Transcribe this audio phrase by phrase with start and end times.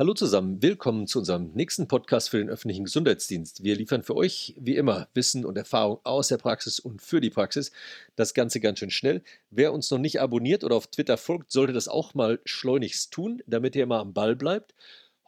[0.00, 3.62] Hallo zusammen, willkommen zu unserem nächsten Podcast für den öffentlichen Gesundheitsdienst.
[3.62, 7.28] Wir liefern für euch, wie immer, Wissen und Erfahrung aus der Praxis und für die
[7.28, 7.70] Praxis.
[8.16, 9.22] Das Ganze ganz schön schnell.
[9.50, 13.42] Wer uns noch nicht abonniert oder auf Twitter folgt, sollte das auch mal schleunigst tun,
[13.46, 14.74] damit ihr immer am Ball bleibt.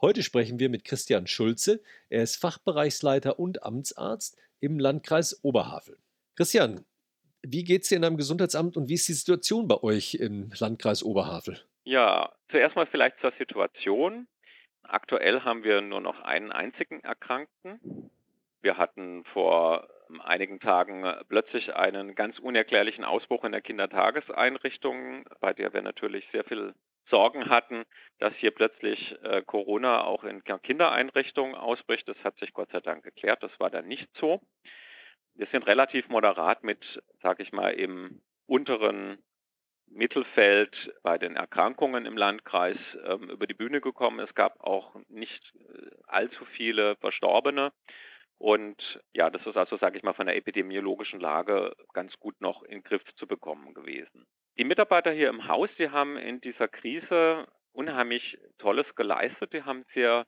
[0.01, 1.79] Heute sprechen wir mit Christian Schulze.
[2.09, 5.99] Er ist Fachbereichsleiter und Amtsarzt im Landkreis Oberhavel.
[6.35, 6.83] Christian,
[7.43, 10.49] wie geht es dir in deinem Gesundheitsamt und wie ist die Situation bei euch im
[10.57, 11.59] Landkreis Oberhavel?
[11.83, 14.27] Ja, zuerst mal vielleicht zur Situation.
[14.83, 18.11] Aktuell haben wir nur noch einen einzigen Erkrankten.
[18.61, 19.87] Wir hatten vor
[20.23, 26.43] einigen Tagen plötzlich einen ganz unerklärlichen Ausbruch in der Kindertageseinrichtung, bei der wir natürlich sehr
[26.43, 26.73] viel
[27.09, 27.83] Sorgen hatten,
[28.19, 32.07] dass hier plötzlich äh, Corona auch in Kindereinrichtungen ausbricht.
[32.07, 33.43] Das hat sich Gott sei Dank geklärt.
[33.43, 34.41] Das war dann nicht so.
[35.35, 39.17] Wir sind relativ moderat mit, sage ich mal, im unteren
[39.93, 44.19] Mittelfeld bei den Erkrankungen im Landkreis ähm, über die Bühne gekommen.
[44.19, 47.71] Es gab auch nicht äh, allzu viele Verstorbene.
[48.37, 52.63] Und ja, das ist also, sage ich mal, von der epidemiologischen Lage ganz gut noch
[52.63, 54.25] in den Griff zu bekommen gewesen.
[54.57, 59.53] Die Mitarbeiter hier im Haus, die haben in dieser Krise unheimlich Tolles geleistet.
[59.53, 60.25] Die haben sehr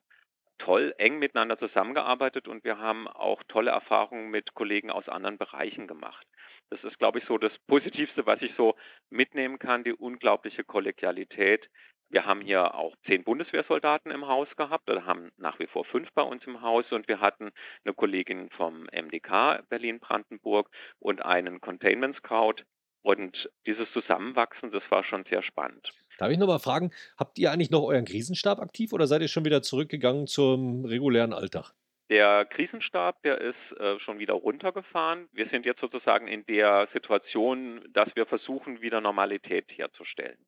[0.58, 5.86] toll, eng miteinander zusammengearbeitet und wir haben auch tolle Erfahrungen mit Kollegen aus anderen Bereichen
[5.86, 6.26] gemacht.
[6.70, 8.74] Das ist, glaube ich, so das Positivste, was ich so
[9.10, 11.68] mitnehmen kann, die unglaubliche Kollegialität.
[12.08, 16.12] Wir haben hier auch zehn Bundeswehrsoldaten im Haus gehabt, oder haben nach wie vor fünf
[16.12, 17.50] bei uns im Haus und wir hatten
[17.84, 22.64] eine Kollegin vom MDK Berlin-Brandenburg und einen Containment Scout.
[23.02, 25.92] Und dieses Zusammenwachsen, das war schon sehr spannend.
[26.18, 29.44] Darf ich nochmal fragen, habt ihr eigentlich noch euren Krisenstab aktiv oder seid ihr schon
[29.44, 31.72] wieder zurückgegangen zum regulären Alltag?
[32.08, 35.28] Der Krisenstab, der ist äh, schon wieder runtergefahren.
[35.32, 40.38] Wir sind jetzt sozusagen in der Situation, dass wir versuchen, wieder Normalität herzustellen.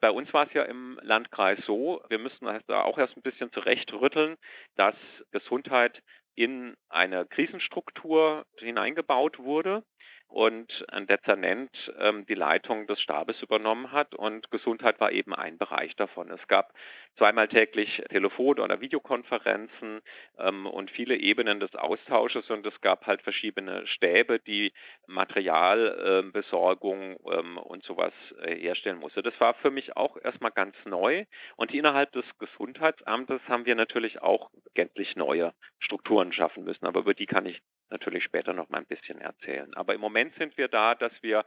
[0.00, 3.52] Bei uns war es ja im Landkreis so, wir müssten da auch erst ein bisschen
[3.52, 4.36] zurechtrütteln,
[4.76, 4.94] dass
[5.30, 6.02] Gesundheit
[6.34, 9.82] in eine Krisenstruktur hineingebaut wurde
[10.30, 15.56] und ein Dezernent ähm, die Leitung des Stabes übernommen hat und Gesundheit war eben ein
[15.58, 16.30] Bereich davon.
[16.30, 16.74] Es gab
[17.16, 20.00] zweimal täglich Telefon- oder Videokonferenzen
[20.38, 24.72] ähm, und viele Ebenen des Austausches und es gab halt verschiedene Stäbe, die
[25.06, 28.12] Materialbesorgung ähm, und sowas
[28.42, 29.22] äh, herstellen musste.
[29.22, 31.24] Das war für mich auch erstmal ganz neu
[31.56, 37.14] und innerhalb des Gesundheitsamtes haben wir natürlich auch gänzlich neue Strukturen schaffen müssen, aber über
[37.14, 37.60] die kann ich
[37.90, 39.72] natürlich später noch mal ein bisschen erzählen.
[39.74, 41.44] Aber im Moment sind wir da, dass wir,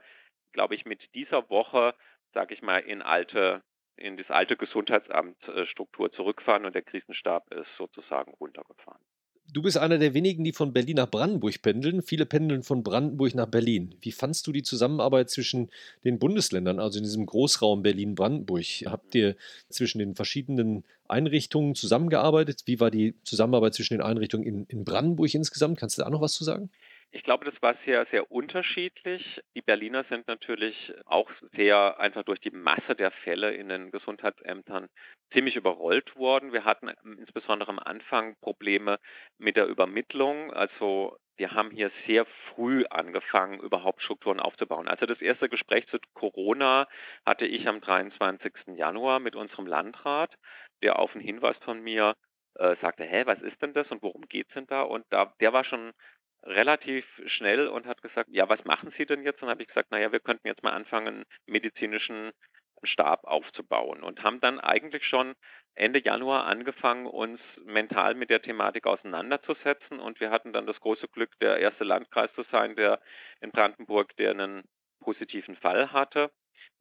[0.52, 1.94] glaube ich, mit dieser Woche,
[2.32, 3.62] sage ich mal, in alte
[3.96, 9.00] in das alte Gesundheitsamtstruktur zurückfahren und der Krisenstab ist sozusagen runtergefahren.
[9.52, 12.02] Du bist einer der wenigen, die von Berlin nach Brandenburg pendeln.
[12.02, 13.94] Viele pendeln von Brandenburg nach Berlin.
[14.00, 15.70] Wie fandst du die Zusammenarbeit zwischen
[16.02, 18.64] den Bundesländern, also in diesem Großraum Berlin-Brandenburg?
[18.86, 19.36] Habt ihr
[19.68, 22.62] zwischen den verschiedenen Einrichtungen zusammengearbeitet?
[22.66, 25.78] Wie war die Zusammenarbeit zwischen den Einrichtungen in, in Brandenburg insgesamt?
[25.78, 26.70] Kannst du da noch was zu sagen?
[27.14, 29.40] Ich glaube, das war sehr, sehr unterschiedlich.
[29.54, 34.88] Die Berliner sind natürlich auch sehr einfach durch die Masse der Fälle in den Gesundheitsämtern
[35.32, 36.52] ziemlich überrollt worden.
[36.52, 38.98] Wir hatten insbesondere am Anfang Probleme
[39.38, 40.52] mit der Übermittlung.
[40.52, 44.88] Also wir haben hier sehr früh angefangen, überhaupt Strukturen aufzubauen.
[44.88, 46.88] Also das erste Gespräch zu Corona
[47.24, 48.74] hatte ich am 23.
[48.74, 50.34] Januar mit unserem Landrat,
[50.82, 52.16] der auf einen Hinweis von mir
[52.56, 54.82] äh, sagte, hä, was ist denn das und worum geht es denn da?
[54.82, 55.92] Und da, der war schon
[56.44, 59.42] relativ schnell und hat gesagt, ja, was machen Sie denn jetzt?
[59.42, 62.32] Und habe ich gesagt, naja, wir könnten jetzt mal anfangen, medizinischen
[62.82, 65.34] Stab aufzubauen und haben dann eigentlich schon
[65.74, 71.08] Ende Januar angefangen, uns mental mit der Thematik auseinanderzusetzen und wir hatten dann das große
[71.08, 73.00] Glück, der erste Landkreis zu sein, der
[73.40, 74.64] in Brandenburg, der einen
[75.00, 76.30] positiven Fall hatte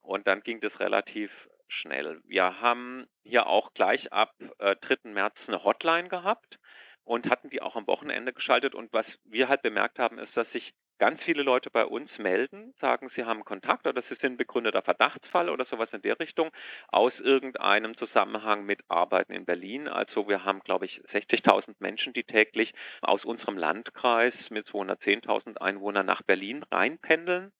[0.02, 1.32] und dann ging das relativ
[1.70, 2.22] schnell.
[2.26, 5.10] Wir haben hier auch gleich ab äh, 3.
[5.10, 6.60] März eine Hotline gehabt
[7.06, 8.76] und hatten die auch am Wochenende geschaltet.
[8.76, 12.74] Und was wir halt bemerkt haben, ist, dass sich ganz viele Leute bei uns melden,
[12.80, 16.52] sagen, sie haben Kontakt oder sie sind begründeter Verdachtsfall oder sowas in der Richtung
[16.88, 19.88] aus irgendeinem Zusammenhang mit Arbeiten in Berlin.
[19.88, 26.06] Also wir haben, glaube ich, 60.000 Menschen, die täglich aus unserem Landkreis mit 210.000 Einwohnern
[26.06, 27.52] nach Berlin reinpendeln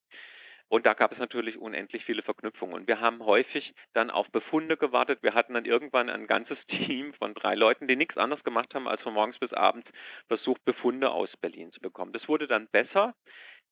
[0.70, 2.76] und da gab es natürlich unendlich viele Verknüpfungen.
[2.76, 5.20] Und wir haben häufig dann auf Befunde gewartet.
[5.22, 8.88] Wir hatten dann irgendwann ein ganzes Team von drei Leuten, die nichts anderes gemacht haben,
[8.88, 9.90] als von morgens bis abends
[10.28, 12.14] versucht, Befunde aus Berlin zu bekommen.
[12.14, 13.14] Das wurde dann besser.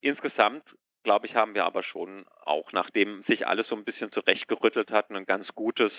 [0.01, 0.63] Insgesamt
[1.03, 5.09] glaube ich, haben wir aber schon auch, nachdem sich alles so ein bisschen zurechtgerüttelt hat,
[5.09, 5.91] ein ganz gutes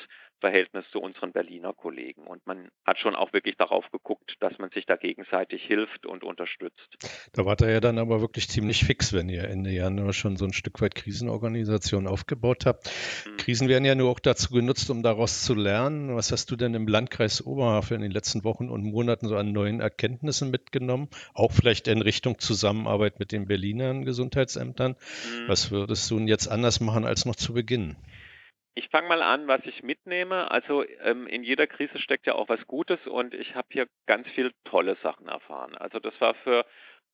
[0.43, 2.25] Verhältnis zu unseren Berliner Kollegen.
[2.25, 6.25] Und man hat schon auch wirklich darauf geguckt, dass man sich da gegenseitig hilft und
[6.25, 6.99] unterstützt.
[7.33, 10.45] Da war er ja dann aber wirklich ziemlich fix, wenn ihr Ende Januar schon so
[10.45, 12.91] ein Stück weit Krisenorganisation aufgebaut habt.
[13.25, 13.37] Mhm.
[13.37, 16.17] Krisen werden ja nur auch dazu genutzt, um daraus zu lernen.
[16.17, 19.53] Was hast du denn im Landkreis Oberhavel in den letzten Wochen und Monaten so an
[19.53, 21.09] neuen Erkenntnissen mitgenommen?
[21.35, 24.97] Auch vielleicht in Richtung Zusammenarbeit mit den Berliner Gesundheitsämtern.
[24.97, 25.49] Mhm.
[25.49, 27.95] Was würdest du denn jetzt anders machen als noch zu Beginn?
[28.75, 30.51] Ich fange mal an, was ich mitnehme.
[30.51, 34.27] Also ähm, in jeder Krise steckt ja auch was Gutes und ich habe hier ganz
[34.31, 35.75] viele tolle Sachen erfahren.
[35.77, 36.65] Also das war für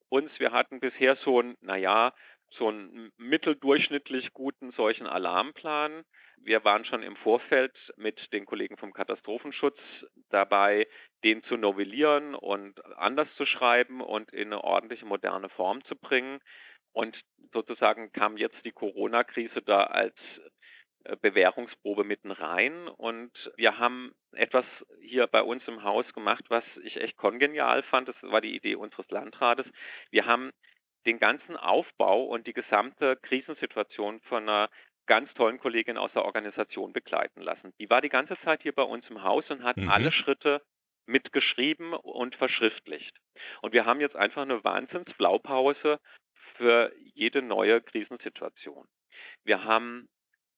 [0.09, 2.13] uns, wir hatten bisher so ein, naja,
[2.51, 6.05] so einen mitteldurchschnittlich guten solchen Alarmplan.
[6.39, 9.79] Wir waren schon im Vorfeld mit den Kollegen vom Katastrophenschutz
[10.31, 10.87] dabei,
[11.25, 16.39] den zu novellieren und anders zu schreiben und in eine ordentliche moderne Form zu bringen.
[16.93, 17.21] Und
[17.53, 20.15] sozusagen kam jetzt die Corona-Krise da als
[21.17, 24.65] Bewährungsprobe mitten rein und wir haben etwas
[25.01, 28.09] hier bei uns im Haus gemacht, was ich echt kongenial fand.
[28.09, 29.67] Das war die Idee unseres Landrates.
[30.11, 30.51] Wir haben
[31.07, 34.69] den ganzen Aufbau und die gesamte Krisensituation von einer
[35.07, 37.73] ganz tollen Kollegin aus der Organisation begleiten lassen.
[37.81, 39.89] Die war die ganze Zeit hier bei uns im Haus und hat mhm.
[39.89, 40.63] alle Schritte
[41.07, 43.17] mitgeschrieben und verschriftlicht.
[43.63, 45.99] Und wir haben jetzt einfach eine Wahnsinnsblaupause
[46.57, 48.87] für jede neue Krisensituation.
[49.45, 50.09] Wir haben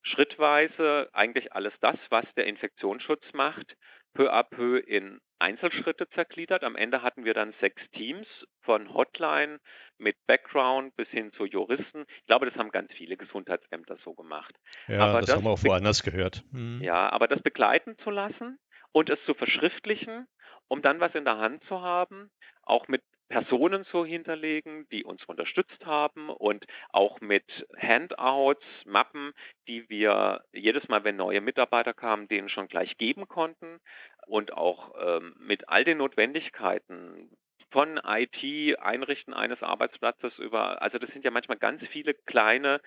[0.02, 3.76] schrittweise eigentlich alles das, was der Infektionsschutz macht,
[4.14, 6.64] peu à peu in Einzelschritte zergliedert.
[6.64, 8.26] Am Ende hatten wir dann sechs Teams
[8.62, 9.58] von Hotline
[9.98, 12.04] mit Background bis hin zu Juristen.
[12.18, 14.54] Ich glaube, das haben ganz viele Gesundheitsämter so gemacht.
[14.88, 16.42] Ja, aber das, das haben wir auch woanders gehört.
[16.52, 16.82] Mhm.
[16.82, 18.58] Ja, aber das begleiten zu lassen
[18.92, 20.26] und es zu verschriftlichen,
[20.68, 22.30] um dann was in der Hand zu haben,
[22.62, 27.44] auch mit Personen so hinterlegen, die uns unterstützt haben und auch mit
[27.78, 29.32] Handouts, Mappen,
[29.68, 33.80] die wir jedes Mal, wenn neue Mitarbeiter kamen, denen schon gleich geben konnten
[34.26, 37.30] und auch ähm, mit all den Notwendigkeiten
[37.70, 42.80] von IT, Einrichten eines Arbeitsplatzes über, also das sind ja manchmal ganz viele kleine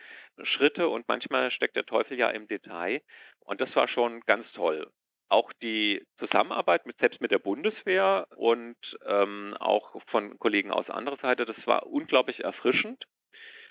[0.43, 3.01] Schritte und manchmal steckt der Teufel ja im Detail
[3.45, 4.91] und das war schon ganz toll
[5.33, 11.17] auch die Zusammenarbeit mit selbst mit der Bundeswehr und ähm, auch von Kollegen aus anderer
[11.17, 13.05] Seite, das war unglaublich erfrischend.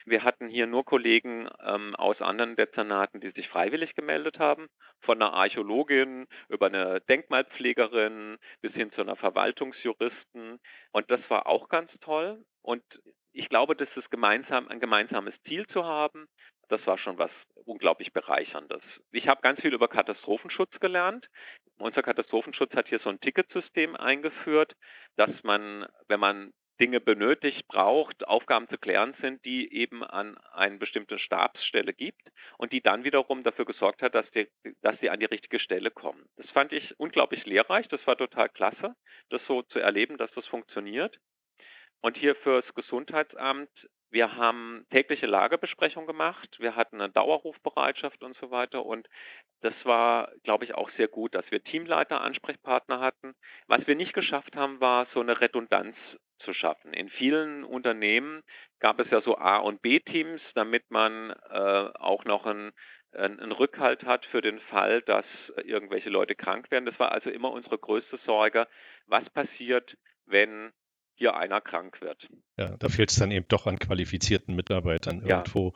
[0.04, 4.68] Wir hatten hier nur Kollegen ähm, aus anderen Dezernaten, die sich freiwillig gemeldet haben,
[5.00, 10.58] von einer Archäologin über eine Denkmalpflegerin bis hin zu einer Verwaltungsjuristen.
[10.90, 12.44] Und das war auch ganz toll.
[12.62, 12.82] Und
[13.32, 16.26] ich glaube, das ist gemeinsam, ein gemeinsames Ziel zu haben,
[16.68, 17.30] das war schon was
[17.66, 18.82] unglaublich bereicherndes.
[19.12, 21.28] Ich habe ganz viel über Katastrophenschutz gelernt.
[21.78, 24.74] Unser Katastrophenschutz hat hier so ein Ticketsystem eingeführt,
[25.16, 30.78] dass man, wenn man Dinge benötigt, braucht, Aufgaben zu klären sind, die eben an eine
[30.78, 32.22] bestimmte Stabsstelle gibt
[32.58, 34.48] und die dann wiederum dafür gesorgt hat, dass, die,
[34.80, 36.24] dass sie an die richtige Stelle kommen.
[36.36, 38.96] Das fand ich unglaublich lehrreich, das war total klasse,
[39.28, 41.18] das so zu erleben, dass das funktioniert.
[42.00, 43.70] Und hier fürs Gesundheitsamt
[44.12, 46.58] wir haben tägliche Lagebesprechungen gemacht.
[46.58, 48.84] Wir hatten eine Dauerrufbereitschaft und so weiter.
[48.84, 49.08] Und
[49.62, 53.34] das war, glaube ich, auch sehr gut, dass wir Teamleiter, Ansprechpartner hatten.
[53.68, 55.96] Was wir nicht geschafft haben, war so eine Redundanz
[56.40, 56.92] zu schaffen.
[56.92, 58.42] In vielen Unternehmen
[58.80, 62.72] gab es ja so A- und B-Teams, damit man äh, auch noch ein
[63.14, 65.26] einen Rückhalt hat für den Fall, dass
[65.64, 66.86] irgendwelche Leute krank werden.
[66.86, 68.66] Das war also immer unsere größte Sorge.
[69.06, 70.72] Was passiert, wenn
[71.14, 72.28] hier einer krank wird.
[72.56, 75.38] Ja, da fehlt es dann eben doch an qualifizierten Mitarbeitern ja.
[75.38, 75.72] irgendwo,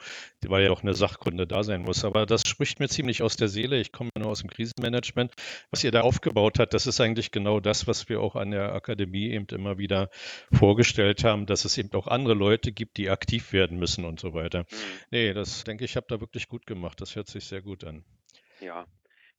[0.47, 2.05] weil ja auch eine Sachkunde da sein muss.
[2.05, 3.79] Aber das spricht mir ziemlich aus der Seele.
[3.81, 5.33] Ich komme nur aus dem Krisenmanagement.
[5.71, 8.73] Was ihr da aufgebaut habt, das ist eigentlich genau das, was wir auch an der
[8.73, 10.11] Akademie eben immer wieder
[10.53, 14.35] vorgestellt haben, dass es eben auch andere Leute gibt, die aktiv werden müssen und so
[14.35, 14.61] weiter.
[14.61, 14.77] Mhm.
[15.11, 17.01] Nee, das denke ich, habe da wirklich gut gemacht.
[17.01, 18.05] Das hört sich sehr gut an.
[18.61, 18.87] Ja,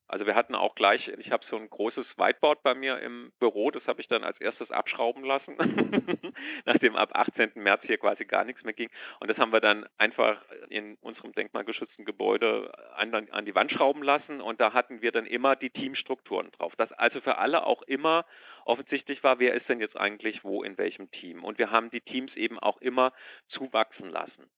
[0.07, 3.71] also wir hatten auch gleich, ich habe so ein großes Whiteboard bei mir im Büro,
[3.71, 5.57] das habe ich dann als erstes abschrauben lassen,
[6.65, 7.51] nachdem ab 18.
[7.55, 8.89] März hier quasi gar nichts mehr ging.
[9.19, 14.01] Und das haben wir dann einfach in unserem denkmalgeschützten Gebäude an, an die Wand schrauben
[14.01, 16.75] lassen und da hatten wir dann immer die Teamstrukturen drauf.
[16.77, 18.25] Dass also für alle auch immer
[18.63, 21.43] offensichtlich war, wer ist denn jetzt eigentlich wo in welchem Team.
[21.43, 23.11] Und wir haben die Teams eben auch immer
[23.49, 24.49] zuwachsen lassen.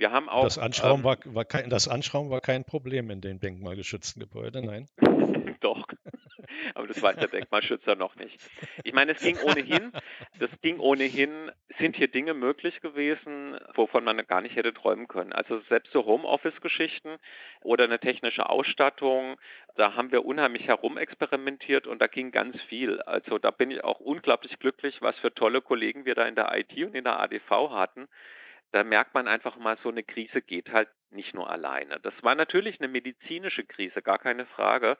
[0.00, 0.44] Wir haben auch.
[0.44, 4.64] Das Anschrauben, ähm, war, war kein, das Anschrauben war kein Problem in den denkmalgeschützten Gebäuden,
[4.64, 4.88] nein?
[5.60, 5.84] Doch.
[6.74, 8.38] Aber das weiß der Denkmalschützer noch nicht.
[8.82, 9.92] Ich meine, es ging ohnehin,
[10.38, 15.34] das ging ohnehin, sind hier Dinge möglich gewesen, wovon man gar nicht hätte träumen können.
[15.34, 17.18] Also selbst so Homeoffice-Geschichten
[17.62, 19.36] oder eine technische Ausstattung,
[19.76, 23.02] da haben wir unheimlich herumexperimentiert und da ging ganz viel.
[23.02, 26.56] Also da bin ich auch unglaublich glücklich, was für tolle Kollegen wir da in der
[26.56, 28.08] IT und in der ADV hatten
[28.72, 31.98] da merkt man einfach mal, so eine Krise geht halt nicht nur alleine.
[32.00, 34.96] Das war natürlich eine medizinische Krise, gar keine Frage.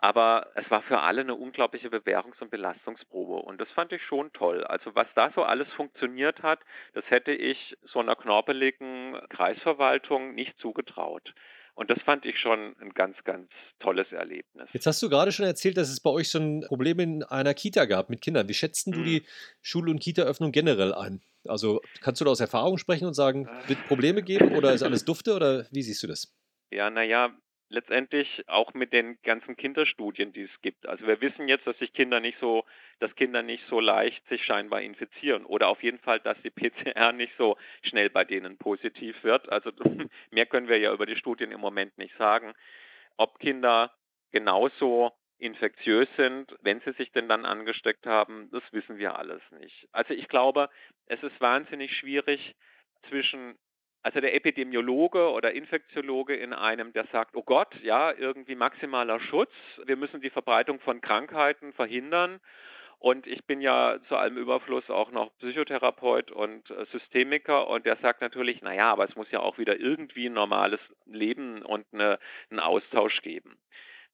[0.00, 3.42] Aber es war für alle eine unglaubliche Bewährungs- und Belastungsprobe.
[3.42, 4.62] Und das fand ich schon toll.
[4.62, 6.60] Also was da so alles funktioniert hat,
[6.94, 11.34] das hätte ich so einer knorpeligen Kreisverwaltung nicht zugetraut.
[11.74, 13.50] Und das fand ich schon ein ganz, ganz
[13.80, 14.68] tolles Erlebnis.
[14.72, 17.54] Jetzt hast du gerade schon erzählt, dass es bei euch so ein Problem in einer
[17.54, 18.48] Kita gab mit Kindern.
[18.48, 19.04] Wie schätzt du Mhm.
[19.04, 19.26] die
[19.62, 21.22] Schul- und Kita-Öffnung generell ein?
[21.48, 25.04] Also kannst du da aus Erfahrung sprechen und sagen, wird Probleme geben oder ist alles
[25.04, 26.34] dufte oder wie siehst du das?
[26.70, 27.34] Ja, naja,
[27.70, 30.86] letztendlich auch mit den ganzen Kinderstudien, die es gibt.
[30.86, 32.64] Also wir wissen jetzt, dass sich Kinder nicht so,
[32.98, 36.50] dass Kinder nicht so leicht sich scheinbar infizieren oder auf jeden Fall, dass die
[36.94, 39.50] PCR nicht so schnell bei denen positiv wird.
[39.50, 39.70] Also
[40.30, 42.54] mehr können wir ja über die Studien im Moment nicht sagen.
[43.16, 43.92] Ob Kinder
[44.32, 49.88] genauso infektiös sind, wenn sie sich denn dann angesteckt haben, das wissen wir alles nicht.
[49.92, 50.68] Also ich glaube,
[51.06, 52.54] es ist wahnsinnig schwierig
[53.08, 53.56] zwischen
[54.02, 59.52] also der Epidemiologe oder Infektiologe in einem, der sagt, oh Gott, ja, irgendwie maximaler Schutz,
[59.84, 62.40] wir müssen die Verbreitung von Krankheiten verhindern.
[63.00, 67.96] Und ich bin ja zu allem Überfluss auch noch Psychotherapeut und äh, Systemiker und der
[67.98, 72.18] sagt natürlich, naja, aber es muss ja auch wieder irgendwie ein normales Leben und eine,
[72.50, 73.56] einen Austausch geben.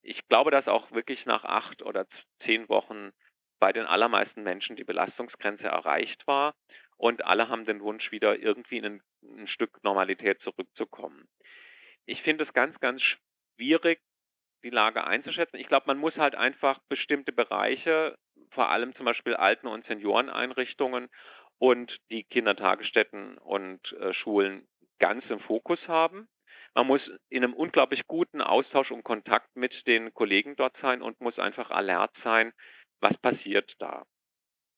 [0.04, 2.06] Ich glaube, dass auch wirklich nach acht oder
[2.44, 3.12] zehn Wochen
[3.58, 6.54] bei den allermeisten Menschen die Belastungsgrenze erreicht war
[6.96, 11.26] und alle haben den Wunsch, wieder irgendwie in ein, ein Stück Normalität zurückzukommen.
[12.04, 14.00] Ich finde es ganz, ganz schwierig,
[14.62, 15.56] die Lage einzuschätzen.
[15.56, 18.18] Ich glaube, man muss halt einfach bestimmte Bereiche,
[18.50, 21.08] vor allem zum Beispiel Alten- und Senioreneinrichtungen
[21.58, 24.68] und die Kindertagesstätten und äh, Schulen
[24.98, 26.28] ganz im Fokus haben.
[26.74, 31.20] Man muss in einem unglaublich guten Austausch und Kontakt mit den Kollegen dort sein und
[31.20, 32.52] muss einfach alert sein,
[33.00, 34.04] was passiert da.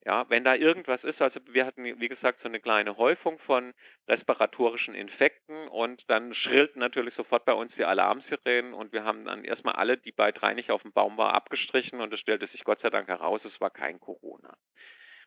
[0.05, 3.75] Ja, wenn da irgendwas ist, also wir hatten, wie gesagt, so eine kleine Häufung von
[4.09, 9.43] respiratorischen Infekten und dann schrillten natürlich sofort bei uns die Alarmsirenen und wir haben dann
[9.43, 12.63] erstmal alle, die bei drei nicht auf dem Baum war, abgestrichen und es stellte sich
[12.63, 14.57] Gott sei Dank heraus, es war kein Corona.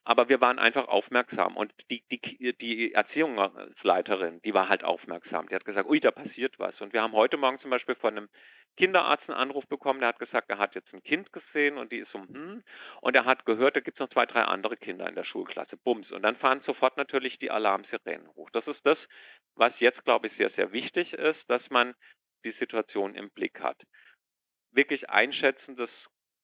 [0.06, 5.48] Aber wir waren einfach aufmerksam und die, die, die Erziehungsleiterin, die war halt aufmerksam.
[5.50, 6.80] Die hat gesagt, ui, da passiert was.
[6.82, 8.30] Und wir haben heute Morgen zum Beispiel von einem
[8.78, 11.98] Kinderarzt einen Anruf bekommen, der hat gesagt, er hat jetzt ein Kind gesehen und die
[11.98, 12.64] ist so, hm,
[13.02, 15.76] und er hat gehört, da gibt es noch zwei, drei andere Kinder in der Schulklasse,
[15.76, 16.10] bums.
[16.12, 18.50] Und dann fahren sofort natürlich die Alarmsirenen hoch.
[18.52, 18.98] Das ist das,
[19.56, 21.94] was jetzt, glaube ich, sehr, sehr wichtig ist, dass man
[22.46, 23.82] die Situation im Blick hat.
[24.72, 25.90] Wirklich einschätzen, das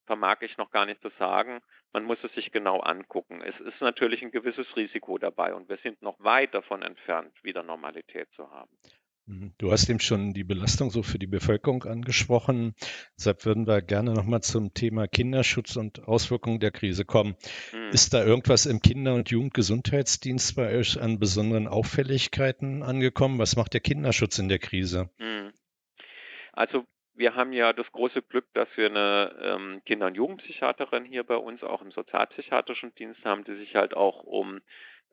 [0.05, 1.61] vermag ich noch gar nicht zu sagen.
[1.93, 3.41] Man muss es sich genau angucken.
[3.41, 7.63] Es ist natürlich ein gewisses Risiko dabei und wir sind noch weit davon entfernt, wieder
[7.63, 8.71] Normalität zu haben.
[9.27, 9.53] Mhm.
[9.57, 12.75] Du hast eben schon die Belastung so für die Bevölkerung angesprochen.
[13.17, 17.35] Deshalb würden wir gerne nochmal zum Thema Kinderschutz und Auswirkungen der Krise kommen.
[17.71, 17.89] Hm.
[17.91, 23.39] Ist da irgendwas im Kinder- und Jugendgesundheitsdienst bei euch an besonderen Auffälligkeiten angekommen?
[23.39, 25.09] Was macht der Kinderschutz in der Krise?
[25.17, 25.51] Hm.
[26.53, 26.85] Also
[27.15, 31.37] wir haben ja das große Glück, dass wir eine ähm, Kinder- und Jugendpsychiaterin hier bei
[31.37, 34.61] uns auch im sozialpsychiatrischen Dienst haben, die sich halt auch um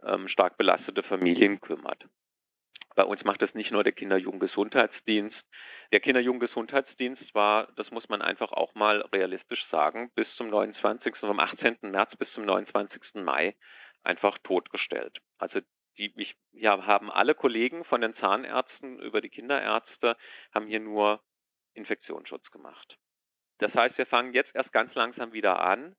[0.04, 2.06] ähm, stark belastete Familien kümmert.
[2.94, 5.42] Bei uns macht das nicht nur der Kinder-Jugendgesundheitsdienst.
[5.92, 11.16] Der Kinder-Jugendgesundheitsdienst war, das muss man einfach auch mal realistisch sagen, bis zum 29.
[11.16, 11.78] vom 18.
[11.82, 13.00] März bis zum 29.
[13.14, 13.54] Mai
[14.02, 15.18] einfach totgestellt.
[15.38, 15.60] Also
[15.98, 20.16] die ich, ja, haben alle Kollegen von den Zahnärzten über die Kinderärzte
[20.52, 21.20] haben hier nur
[21.74, 22.98] Infektionsschutz gemacht.
[23.58, 25.94] Das heißt, wir fangen jetzt erst ganz langsam wieder an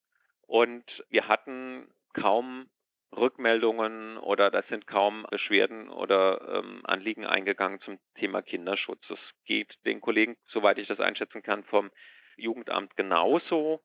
[0.48, 2.70] und wir hatten kaum
[3.16, 9.02] Rückmeldungen oder das sind kaum Beschwerden oder ähm, Anliegen eingegangen zum Thema Kinderschutz.
[9.08, 11.92] Das geht den Kollegen, soweit ich das einschätzen kann, vom
[12.36, 13.82] Jugendamt genauso.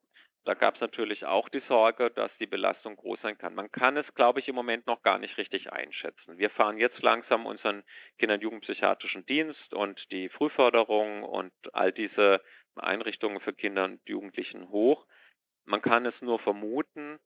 [0.48, 3.54] Da gab es natürlich auch die Sorge, dass die Belastung groß sein kann.
[3.54, 6.38] Man kann es, glaube ich, im Moment noch gar nicht richtig einschätzen.
[6.38, 7.84] Wir fahren jetzt langsam unseren
[8.18, 12.42] Kinder- und Jugendpsychiatrischen Dienst und die Frühförderung und all diese
[12.76, 15.06] Einrichtungen für Kinder und Jugendlichen hoch.
[15.66, 17.18] Man kann es nur vermuten.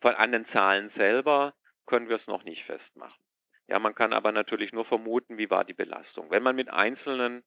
[0.00, 1.52] Von, an den Zahlen selber
[1.84, 3.22] können wir es noch nicht festmachen.
[3.68, 6.30] Ja, man kann aber natürlich nur vermuten, wie war die Belastung.
[6.30, 7.44] Wenn man mit einzelnen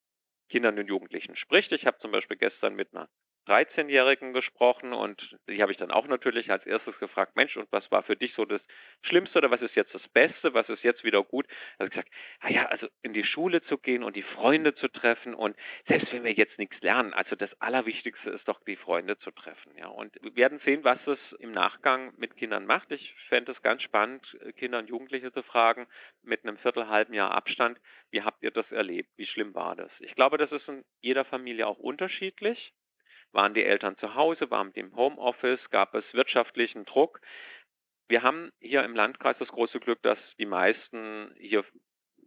[0.49, 3.09] Kindern und Jugendlichen spricht, ich habe zum Beispiel gestern mit einer
[3.47, 7.89] 13-Jährigen gesprochen und die habe ich dann auch natürlich als erstes gefragt, Mensch, und was
[7.91, 8.61] war für dich so das
[9.01, 11.47] Schlimmste oder was ist jetzt das Beste, was ist jetzt wieder gut?
[11.79, 12.09] Ich gesagt,
[12.41, 15.55] ah ja, also in die Schule zu gehen und die Freunde zu treffen und
[15.87, 19.71] selbst wenn wir jetzt nichts lernen, also das Allerwichtigste ist doch die Freunde zu treffen.
[19.77, 22.91] Ja, und wir werden sehen, was es im Nachgang mit Kindern macht.
[22.91, 25.87] Ich fände es ganz spannend, Kinder und Jugendliche zu fragen,
[26.23, 27.79] mit einem viertelhalben Jahr Abstand,
[28.11, 29.09] wie habt ihr das erlebt?
[29.17, 29.91] Wie schlimm war das?
[29.99, 32.73] Ich glaube, das ist in jeder Familie auch unterschiedlich.
[33.31, 37.21] Waren die Eltern zu Hause, waren die im Homeoffice, gab es wirtschaftlichen Druck?
[38.07, 41.65] Wir haben hier im Landkreis das große Glück, dass die meisten hier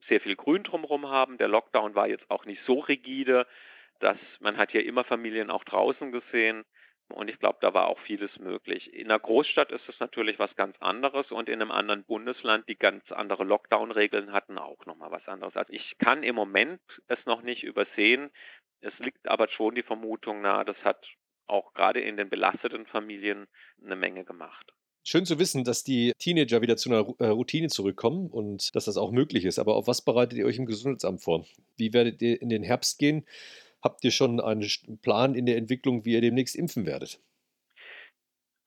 [0.08, 1.38] sehr viel Grün drumherum haben.
[1.38, 3.46] Der Lockdown war jetzt auch nicht so rigide,
[3.98, 6.64] dass man hat hier immer Familien auch draußen gesehen.
[7.10, 8.92] Und ich glaube, da war auch vieles möglich.
[8.92, 12.76] In einer Großstadt ist es natürlich was ganz anderes und in einem anderen Bundesland, die
[12.76, 15.56] ganz andere Lockdown-Regeln hatten, auch nochmal was anderes.
[15.56, 18.30] Also ich kann im Moment es noch nicht übersehen.
[18.80, 21.06] Es liegt aber schon die Vermutung nahe, das hat
[21.46, 23.46] auch gerade in den belasteten Familien
[23.84, 24.72] eine Menge gemacht.
[25.02, 28.98] Schön zu wissen, dass die Teenager wieder zu einer äh, Routine zurückkommen und dass das
[28.98, 29.58] auch möglich ist.
[29.58, 31.46] Aber auf was bereitet ihr euch im Gesundheitsamt vor?
[31.76, 33.24] Wie werdet ihr in den Herbst gehen?
[33.82, 34.68] Habt ihr schon einen
[35.02, 37.20] Plan in der Entwicklung, wie ihr demnächst impfen werdet?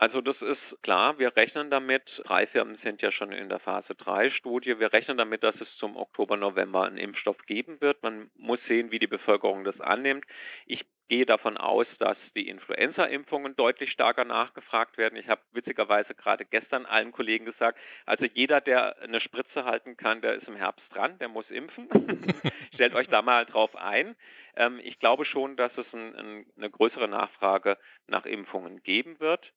[0.04, 3.96] Also das ist klar, wir rechnen damit, drei Firmen sind ja schon in der Phase
[3.96, 8.04] 3 Studie, wir rechnen damit, dass es zum Oktober, November einen Impfstoff geben wird.
[8.04, 10.26] Man muss sehen, wie die Bevölkerung das annimmt.
[10.66, 15.16] Ich gehe davon aus, dass die Influenza-Impfungen deutlich stärker nachgefragt werden.
[15.18, 20.20] Ich habe witzigerweise gerade gestern allen Kollegen gesagt, also jeder, der eine Spritze halten kann,
[20.20, 21.88] der ist im Herbst dran, der muss impfen.
[22.74, 24.18] Stellt euch da mal drauf ein.
[24.58, 29.54] Ähm, ich glaube schon, dass es ein, ein, eine größere Nachfrage nach Impfungen geben wird.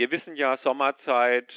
[0.00, 1.52] Wir wissen ja, Sommerzeit,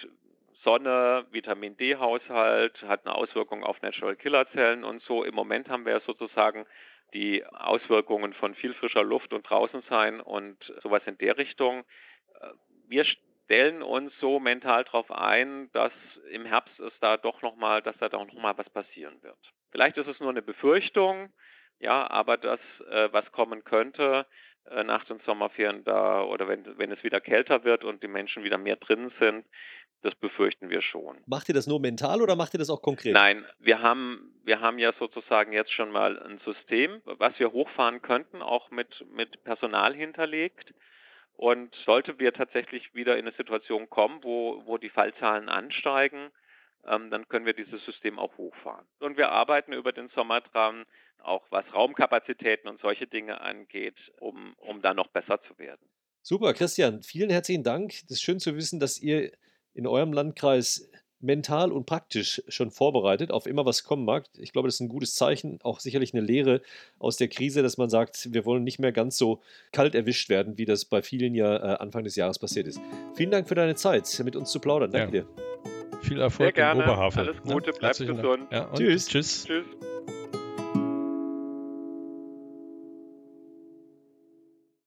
[0.65, 5.23] Sonne, Vitamin D-Haushalt hat eine Auswirkung auf Natural Killer Zellen und so.
[5.23, 6.65] Im Moment haben wir sozusagen
[7.13, 11.85] die Auswirkungen von viel frischer Luft und draußen sein und sowas in der Richtung.
[12.89, 15.93] Wir stellen uns so mental darauf ein, dass
[16.29, 19.39] im Herbst es da doch noch mal, dass da doch noch mal was passieren wird.
[19.71, 21.31] Vielleicht ist es nur eine Befürchtung,
[21.79, 22.59] ja, aber das,
[22.91, 24.25] äh, was kommen könnte,
[24.69, 28.43] äh, nach den Sommerferien da oder wenn, wenn es wieder kälter wird und die Menschen
[28.43, 29.45] wieder mehr drin sind,
[30.03, 31.17] das befürchten wir schon.
[31.25, 33.13] Macht ihr das nur mental oder macht ihr das auch konkret?
[33.13, 38.01] Nein, wir haben, wir haben ja sozusagen jetzt schon mal ein System, was wir hochfahren
[38.01, 40.73] könnten, auch mit, mit Personal hinterlegt.
[41.35, 46.29] Und sollte wir tatsächlich wieder in eine Situation kommen, wo, wo die Fallzahlen ansteigen,
[46.85, 48.85] ähm, dann können wir dieses System auch hochfahren.
[48.99, 50.85] Und wir arbeiten über den Sommer dran,
[51.23, 55.81] auch was Raumkapazitäten und solche Dinge angeht, um, um da noch besser zu werden.
[56.21, 57.91] Super, Christian, vielen herzlichen Dank.
[58.03, 59.31] Das ist schön zu wissen, dass ihr
[59.73, 60.89] in eurem Landkreis
[61.23, 64.25] mental und praktisch schon vorbereitet auf immer was kommen mag.
[64.37, 66.61] Ich glaube, das ist ein gutes Zeichen, auch sicherlich eine Lehre
[66.99, 70.57] aus der Krise, dass man sagt, wir wollen nicht mehr ganz so kalt erwischt werden,
[70.57, 72.79] wie das bei vielen ja äh, Anfang des Jahres passiert ist.
[73.15, 74.91] Vielen Dank für deine Zeit, mit uns zu plaudern.
[74.91, 75.23] Danke ja.
[75.23, 75.99] dir.
[76.01, 76.83] Viel Erfolg Sehr gerne.
[76.83, 77.29] in Oberhavel.
[77.29, 78.47] Alles Gute, ja, bleibt gesund.
[78.51, 79.07] Ja, tschüss.
[79.07, 79.45] Tschüss.
[79.45, 79.65] Tschüss.